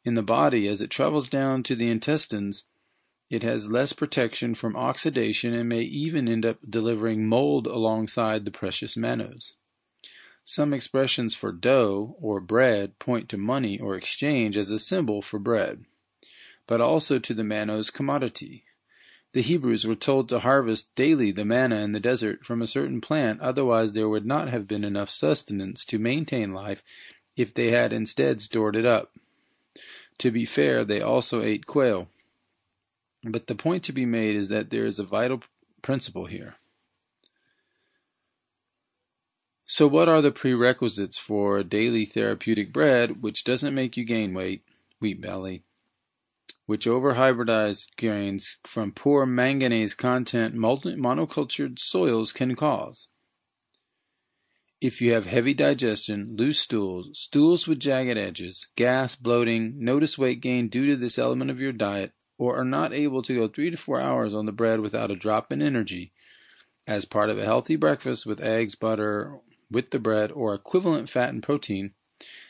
In 0.04 0.16
the 0.16 0.24
body, 0.24 0.68
as 0.68 0.82
it 0.82 0.90
travels 0.90 1.30
down 1.30 1.62
to 1.64 1.76
the 1.76 1.90
intestines, 1.90 2.66
it 3.30 3.44
has 3.44 3.70
less 3.70 3.94
protection 3.94 4.56
from 4.56 4.76
oxidation 4.76 5.54
and 5.54 5.70
may 5.70 5.82
even 5.82 6.28
end 6.28 6.46
up 6.46 6.58
delivering 6.68 7.28
mold 7.28 7.68
alongside 7.68 8.44
the 8.44 8.52
precious 8.52 8.96
mannose. 8.96 9.54
Some 10.44 10.74
expressions 10.74 11.36
for 11.36 11.52
dough 11.52 12.16
or 12.20 12.42
bread 12.42 12.98
point 12.98 13.30
to 13.30 13.38
money 13.38 13.80
or 13.80 13.96
exchange 13.96 14.58
as 14.58 14.72
a 14.72 14.80
symbol 14.80 15.22
for 15.22 15.38
bread, 15.38 15.86
but 16.66 16.82
also 16.82 17.20
to 17.20 17.36
the 17.36 17.44
mannose 17.44 17.94
commodity, 17.94 18.64
the 19.34 19.42
Hebrews 19.42 19.86
were 19.86 19.96
told 19.96 20.28
to 20.30 20.40
harvest 20.40 20.94
daily 20.96 21.32
the 21.32 21.46
manna 21.46 21.78
in 21.78 21.92
the 21.92 22.00
desert 22.00 22.46
from 22.46 22.62
a 22.62 22.68
certain 22.68 23.00
plant, 23.00 23.40
otherwise 23.42 23.94
there 23.94 24.10
would 24.10 24.26
not 24.26 24.50
have 24.50 24.68
been 24.68 24.84
enough 24.84 25.10
sustenance 25.10 25.86
to 25.86 26.00
maintain 26.00 26.52
life 26.52 26.84
if 27.36 27.54
they 27.54 27.72
had 27.72 27.94
instead 27.94 28.42
stored 28.42 28.76
it 28.76 28.86
up. 28.86 29.14
To 30.20 30.32
be 30.32 30.46
fair, 30.46 30.84
they 30.84 31.02
also 31.02 31.42
ate 31.42 31.68
quail. 31.68 32.10
But 33.24 33.48
the 33.48 33.56
point 33.56 33.84
to 33.84 33.94
be 33.94 34.06
made 34.06 34.36
is 34.36 34.50
that 34.50 34.70
there 34.72 34.86
is 34.86 34.98
a 34.98 35.04
vital 35.04 35.44
principle 35.82 36.26
here. 36.26 36.56
So, 39.66 39.88
what 39.88 40.10
are 40.10 40.22
the 40.22 40.32
prerequisites 40.32 41.20
for 41.20 41.62
daily 41.62 42.06
therapeutic 42.06 42.74
bread 42.74 43.22
which 43.22 43.44
doesn't 43.44 43.76
make 43.76 43.96
you 43.96 44.04
gain 44.04 44.34
weight? 44.34 44.64
Wheat 45.00 45.22
belly. 45.22 45.64
Which 46.70 46.86
over 46.86 47.16
hybridized 47.16 47.96
grains 47.98 48.60
from 48.64 48.92
poor 48.92 49.26
manganese 49.26 49.96
content 49.96 50.54
monocultured 50.54 51.80
soils 51.80 52.32
can 52.32 52.54
cause. 52.54 53.08
If 54.80 55.02
you 55.02 55.14
have 55.14 55.26
heavy 55.26 55.56
digestion, 55.56 56.36
loose 56.38 56.60
stools, 56.60 57.10
stools 57.16 57.68
with 57.68 57.80
jagged 57.80 58.20
edges, 58.20 58.68
gas, 58.76 59.16
bloating, 59.16 59.84
notice 59.84 60.20
weight 60.20 60.42
gain 60.42 60.68
due 60.68 60.86
to 60.86 60.96
this 60.96 61.18
element 61.18 61.50
of 61.50 61.60
your 61.60 61.72
diet, 61.72 62.12
or 62.38 62.56
are 62.56 62.64
not 62.64 62.94
able 62.94 63.24
to 63.24 63.34
go 63.34 63.48
three 63.48 63.72
to 63.72 63.76
four 63.76 64.00
hours 64.00 64.36
on 64.36 64.46
the 64.46 64.52
bread 64.52 64.80
without 64.80 65.10
a 65.10 65.16
drop 65.16 65.52
in 65.52 65.64
energy, 65.64 66.14
as 66.86 67.04
part 67.04 67.32
of 67.32 67.40
a 67.40 67.46
healthy 67.46 67.78
breakfast 67.78 68.28
with 68.28 68.40
eggs, 68.40 68.76
butter, 68.76 69.40
with 69.72 69.90
the 69.90 69.98
bread 69.98 70.32
or 70.32 70.54
equivalent 70.54 71.10
fat 71.10 71.30
and 71.30 71.42
protein, 71.42 71.96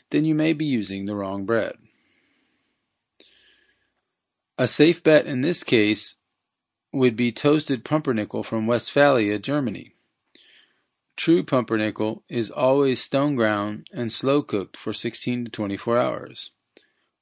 then 0.09 0.25
you 0.25 0.35
may 0.35 0.51
be 0.51 0.65
using 0.65 1.05
the 1.05 1.15
wrong 1.15 1.45
bread. 1.45 1.77
A 4.59 4.67
safe 4.67 5.01
bet 5.01 5.25
in 5.25 5.39
this 5.39 5.63
case 5.63 6.17
would 6.91 7.15
be 7.15 7.31
toasted 7.31 7.85
pumpernickel 7.85 8.43
from 8.43 8.67
Westphalia, 8.67 9.39
Germany. 9.39 9.93
True 11.15 11.43
pumpernickel 11.43 12.25
is 12.27 12.51
always 12.51 13.01
stone 13.01 13.37
ground 13.37 13.87
and 13.93 14.11
slow 14.11 14.41
cooked 14.41 14.75
for 14.75 14.91
16 14.91 15.45
to 15.45 15.51
24 15.51 15.97
hours, 15.97 16.51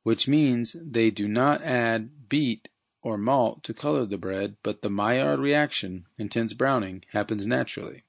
which 0.01 0.27
means 0.27 0.75
they 0.83 1.11
do 1.11 1.27
not 1.27 1.61
add 1.61 2.27
beet 2.27 2.69
or 3.03 3.19
malt 3.19 3.63
to 3.65 3.71
color 3.71 4.07
the 4.07 4.17
bread, 4.17 4.55
but 4.63 4.81
the 4.81 4.89
Maillard 4.89 5.39
reaction, 5.39 6.05
intense 6.17 6.53
browning, 6.53 7.03
happens 7.11 7.45
naturally. 7.45 8.03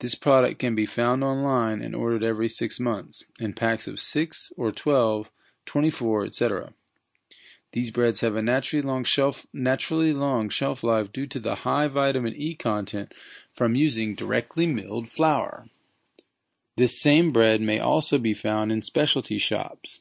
This 0.00 0.16
product 0.16 0.58
can 0.58 0.74
be 0.74 0.86
found 0.86 1.22
online 1.22 1.80
and 1.82 1.94
ordered 1.94 2.24
every 2.24 2.48
six 2.48 2.80
months, 2.80 3.22
in 3.38 3.52
packs 3.52 3.86
of 3.86 4.00
6 4.00 4.52
or 4.56 4.72
12, 4.72 5.30
24, 5.66 6.24
etc. 6.24 6.72
These 7.72 7.90
breads 7.90 8.20
have 8.20 8.34
a 8.34 8.42
naturally 8.42 8.82
long 8.82 9.04
shelf 9.04 9.46
naturally 9.52 10.12
long 10.12 10.48
shelf 10.48 10.82
life 10.82 11.12
due 11.12 11.26
to 11.26 11.38
the 11.38 11.56
high 11.56 11.88
vitamin 11.88 12.34
E 12.34 12.54
content 12.54 13.12
from 13.54 13.74
using 13.74 14.14
directly 14.14 14.66
milled 14.66 15.08
flour. 15.08 15.68
This 16.76 17.00
same 17.00 17.32
bread 17.32 17.60
may 17.60 17.78
also 17.78 18.18
be 18.18 18.34
found 18.34 18.72
in 18.72 18.82
specialty 18.82 19.38
shops. 19.38 20.00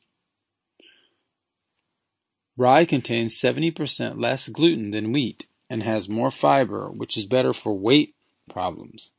Rye 2.55 2.85
contains 2.85 3.39
70% 3.39 4.19
less 4.19 4.47
gluten 4.47 4.91
than 4.91 5.11
wheat 5.11 5.47
and 5.69 5.83
has 5.83 6.07
more 6.07 6.31
fiber, 6.31 6.89
which 6.89 7.17
is 7.17 7.25
better 7.25 7.53
for 7.53 7.77
weight 7.77 8.15
problems. 8.49 9.11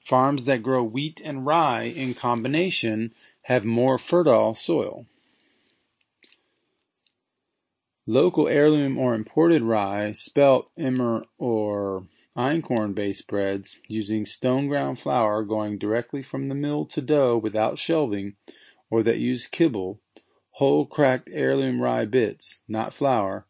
Farms 0.00 0.44
that 0.44 0.62
grow 0.62 0.82
wheat 0.82 1.20
and 1.24 1.46
rye 1.46 1.84
in 1.84 2.14
combination 2.14 3.12
have 3.42 3.64
more 3.64 3.98
fertile 3.98 4.54
soil. 4.54 5.06
Local 8.06 8.48
heirloom 8.48 8.98
or 8.98 9.14
imported 9.14 9.62
rye, 9.62 10.12
spelt, 10.12 10.70
emmer, 10.76 11.24
or 11.38 12.06
einkorn 12.36 12.94
based 12.94 13.26
breads 13.26 13.78
using 13.88 14.26
stone 14.26 14.68
ground 14.68 14.98
flour 14.98 15.42
going 15.42 15.78
directly 15.78 16.22
from 16.22 16.48
the 16.48 16.54
mill 16.54 16.84
to 16.86 17.00
dough 17.00 17.38
without 17.38 17.78
shelving, 17.78 18.34
or 18.90 19.02
that 19.02 19.18
use 19.18 19.46
kibble, 19.46 20.00
whole 20.52 20.84
cracked 20.84 21.30
heirloom 21.32 21.80
rye 21.80 22.04
bits, 22.04 22.62
not 22.68 22.92
flour, 22.92 23.46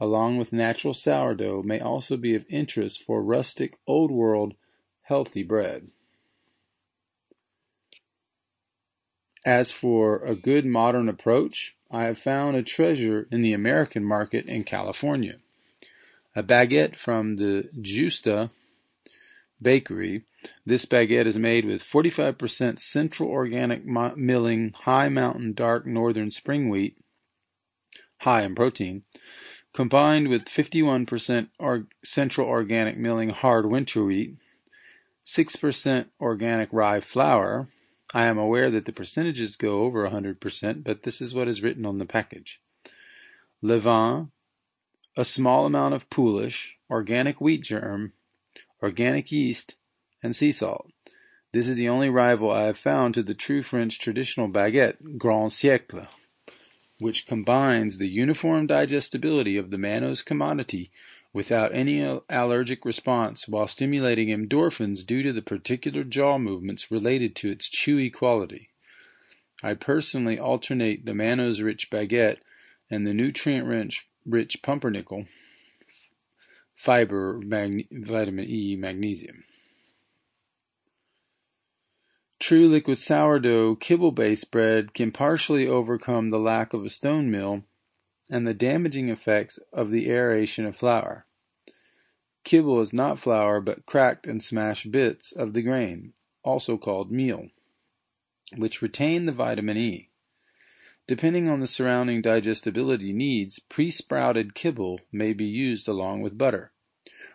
along 0.00 0.36
with 0.36 0.52
natural 0.52 0.94
sourdough 0.94 1.62
may 1.62 1.78
also 1.78 2.16
be 2.16 2.34
of 2.34 2.44
interest 2.48 3.02
for 3.02 3.22
rustic 3.22 3.78
old 3.86 4.10
world 4.10 4.54
healthy 5.02 5.44
bread. 5.44 5.88
As 9.44 9.72
for 9.72 10.24
a 10.24 10.36
good 10.36 10.64
modern 10.64 11.08
approach, 11.08 11.74
I 11.90 12.04
have 12.04 12.18
found 12.18 12.56
a 12.56 12.62
treasure 12.62 13.26
in 13.30 13.40
the 13.40 13.52
American 13.52 14.04
market 14.04 14.46
in 14.46 14.64
California. 14.64 15.36
A 16.36 16.42
baguette 16.42 16.96
from 16.96 17.36
the 17.36 17.68
Justa 17.80 18.50
bakery. 19.60 20.24
This 20.64 20.86
baguette 20.86 21.26
is 21.26 21.38
made 21.38 21.64
with 21.64 21.82
45% 21.82 22.78
central 22.78 23.30
organic 23.30 23.84
milling, 23.84 24.72
high 24.74 25.08
mountain 25.08 25.52
dark 25.52 25.86
northern 25.86 26.30
spring 26.30 26.68
wheat, 26.68 26.96
high 28.18 28.42
in 28.42 28.54
protein, 28.54 29.02
combined 29.72 30.28
with 30.28 30.44
51% 30.44 31.48
or 31.58 31.86
central 32.04 32.48
organic 32.48 32.96
milling 32.96 33.30
hard 33.30 33.66
winter 33.66 34.04
wheat, 34.04 34.36
6% 35.24 36.06
organic 36.20 36.68
rye 36.72 37.00
flour. 37.00 37.68
I 38.14 38.26
am 38.26 38.38
aware 38.38 38.70
that 38.70 38.84
the 38.84 38.92
percentages 38.92 39.56
go 39.56 39.80
over 39.80 40.08
100%, 40.08 40.84
but 40.84 41.02
this 41.02 41.20
is 41.20 41.34
what 41.34 41.48
is 41.48 41.62
written 41.62 41.86
on 41.86 41.98
the 41.98 42.06
package. 42.06 42.60
Levain, 43.62 44.30
a 45.16 45.24
small 45.24 45.66
amount 45.66 45.94
of 45.94 46.10
poolish, 46.10 46.76
organic 46.90 47.40
wheat 47.40 47.62
germ, 47.62 48.12
organic 48.82 49.32
yeast, 49.32 49.76
and 50.22 50.34
sea 50.34 50.52
salt. 50.52 50.90
This 51.52 51.68
is 51.68 51.76
the 51.76 51.88
only 51.88 52.08
rival 52.08 52.50
I 52.50 52.64
have 52.64 52.78
found 52.78 53.14
to 53.14 53.22
the 53.22 53.34
true 53.34 53.62
French 53.62 53.98
traditional 53.98 54.48
baguette, 54.48 55.18
Grand 55.18 55.50
Siècle 55.50 56.08
which 57.02 57.26
combines 57.26 57.98
the 57.98 58.08
uniform 58.08 58.66
digestibility 58.66 59.56
of 59.56 59.70
the 59.70 59.76
mannose 59.76 60.24
commodity 60.24 60.90
without 61.32 61.74
any 61.74 62.02
allergic 62.28 62.84
response 62.84 63.48
while 63.48 63.66
stimulating 63.66 64.28
endorphins 64.28 65.04
due 65.04 65.22
to 65.22 65.32
the 65.32 65.42
particular 65.42 66.04
jaw 66.04 66.38
movements 66.38 66.90
related 66.90 67.34
to 67.36 67.50
its 67.50 67.70
chewy 67.70 68.12
quality. 68.12 68.68
I 69.62 69.74
personally 69.74 70.38
alternate 70.38 71.06
the 71.06 71.12
mannose 71.12 71.62
rich 71.62 71.90
baguette 71.90 72.38
and 72.90 73.06
the 73.06 73.14
nutrient 73.14 73.66
rich, 73.66 74.08
rich 74.26 74.62
pumpernickel 74.62 75.26
fiber 76.74 77.40
vitamin 77.40 78.44
E 78.48 78.76
magnesium. 78.76 79.44
True 82.40 82.66
liquid 82.66 82.98
sourdough 82.98 83.76
kibble-based 83.76 84.50
bread 84.50 84.92
can 84.94 85.12
partially 85.12 85.68
overcome 85.68 86.30
the 86.30 86.40
lack 86.40 86.74
of 86.74 86.84
a 86.84 86.90
stone 86.90 87.30
mill 87.30 87.62
and 88.30 88.46
the 88.46 88.54
damaging 88.54 89.08
effects 89.08 89.58
of 89.72 89.90
the 89.90 90.10
aeration 90.10 90.64
of 90.64 90.76
flour. 90.76 91.26
Kibble 92.44 92.80
is 92.80 92.92
not 92.92 93.18
flour 93.18 93.60
but 93.60 93.86
cracked 93.86 94.26
and 94.26 94.42
smashed 94.42 94.90
bits 94.90 95.32
of 95.32 95.52
the 95.52 95.62
grain, 95.62 96.12
also 96.42 96.76
called 96.76 97.12
meal, 97.12 97.48
which 98.56 98.82
retain 98.82 99.26
the 99.26 99.32
vitamin 99.32 99.76
E. 99.76 100.08
Depending 101.06 101.48
on 101.48 101.60
the 101.60 101.66
surrounding 101.66 102.22
digestibility 102.22 103.12
needs, 103.12 103.58
pre-sprouted 103.58 104.54
kibble 104.54 105.00
may 105.10 105.32
be 105.32 105.44
used 105.44 105.88
along 105.88 106.22
with 106.22 106.38
butter. 106.38 106.72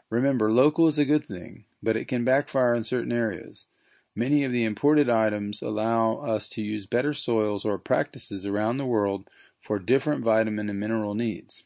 Remember, 0.10 0.52
local 0.52 0.88
is 0.88 0.98
a 0.98 1.06
good 1.06 1.26
thing, 1.26 1.66
but 1.84 1.98
it 1.98 2.08
can 2.08 2.24
backfire 2.24 2.74
in 2.74 2.84
certain 2.84 3.12
areas. 3.12 3.66
Many 4.16 4.44
of 4.44 4.52
the 4.52 4.64
imported 4.64 5.10
items 5.10 5.62
allow 5.62 6.18
us 6.18 6.48
to 6.50 6.62
use 6.62 6.86
better 6.86 7.14
soils 7.14 7.66
or 7.66 7.78
practices 7.78 8.46
around 8.46 8.78
the 8.78 8.86
world 8.86 9.30
for 9.68 9.80
different 9.80 10.24
vitamin 10.24 10.70
and 10.70 10.80
mineral 10.80 11.14
needs. 11.14 11.66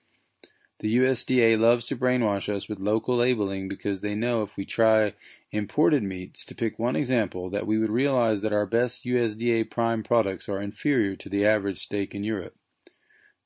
The 0.80 0.98
USDA 0.98 1.60
loves 1.60 1.86
to 1.86 1.96
brainwash 1.96 2.52
us 2.52 2.68
with 2.68 2.80
local 2.80 3.18
labeling 3.18 3.68
because 3.68 4.02
they 4.02 4.16
know 4.16 4.42
if 4.42 4.58
we 4.58 4.66
try 4.66 5.14
imported 5.52 6.02
meats, 6.02 6.44
to 6.46 6.56
pick 6.56 6.80
one 6.80 6.96
example, 6.96 7.52
that 7.52 7.68
we 7.68 7.78
would 7.78 7.92
realize 7.92 8.42
that 8.42 8.54
our 8.54 8.66
best 8.66 9.06
USDA 9.06 9.70
prime 9.70 10.02
products 10.02 10.50
are 10.50 10.60
inferior 10.60 11.16
to 11.18 11.30
the 11.30 11.46
average 11.46 11.78
steak 11.78 12.16
in 12.16 12.24
Europe. 12.24 12.56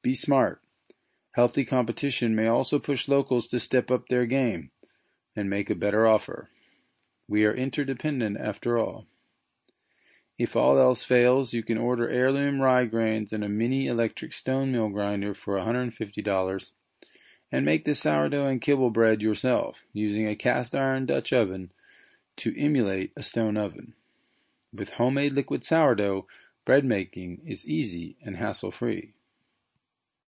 Be 0.01 0.15
smart. 0.15 0.61
Healthy 1.33 1.65
competition 1.65 2.33
may 2.33 2.47
also 2.47 2.79
push 2.79 3.09
locals 3.09 3.47
to 3.47 3.59
step 3.59 3.91
up 3.91 4.07
their 4.07 4.25
game 4.25 4.71
and 5.35 5.49
make 5.49 5.69
a 5.69 5.75
better 5.75 6.07
offer. 6.07 6.47
We 7.27 7.43
are 7.43 7.53
interdependent 7.53 8.37
after 8.39 8.77
all. 8.77 9.05
If 10.37 10.55
all 10.55 10.77
else 10.77 11.03
fails, 11.03 11.53
you 11.53 11.63
can 11.63 11.77
order 11.77 12.09
heirloom 12.09 12.61
rye 12.61 12.85
grains 12.85 13.31
and 13.31 13.43
a 13.43 13.49
mini 13.49 13.87
electric 13.87 14.33
stone 14.33 14.71
mill 14.71 14.89
grinder 14.89 15.33
for 15.33 15.57
$150 15.57 16.71
and 17.51 17.65
make 17.65 17.85
the 17.85 17.95
sourdough 17.95 18.47
and 18.47 18.61
kibble 18.61 18.89
bread 18.89 19.21
yourself 19.21 19.79
using 19.93 20.27
a 20.27 20.35
cast 20.35 20.75
iron 20.75 21.05
Dutch 21.05 21.31
oven 21.31 21.71
to 22.37 22.59
emulate 22.59 23.13
a 23.15 23.23
stone 23.23 23.55
oven. 23.55 23.93
With 24.73 24.91
homemade 24.91 25.31
liquid 25.31 25.63
sourdough, 25.63 26.27
bread 26.65 26.83
making 26.83 27.41
is 27.45 27.65
easy 27.65 28.17
and 28.21 28.35
hassle 28.35 28.71
free. 28.71 29.13